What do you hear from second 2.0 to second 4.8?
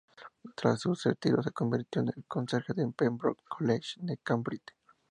en el conserje del Pembroke College de Cambridge.